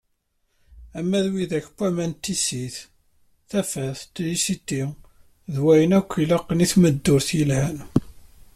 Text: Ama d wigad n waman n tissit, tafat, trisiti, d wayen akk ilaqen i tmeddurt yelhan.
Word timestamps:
Ama 0.99 1.19
d 1.25 1.27
wigad 1.33 1.65
n 1.69 1.71
waman 1.77 2.11
n 2.13 2.19
tissit, 2.23 2.75
tafat, 3.49 3.99
trisiti, 4.13 4.83
d 5.53 5.55
wayen 5.63 5.97
akk 5.99 6.11
ilaqen 6.23 6.63
i 6.65 6.67
tmeddurt 6.73 7.29
yelhan. 7.37 7.77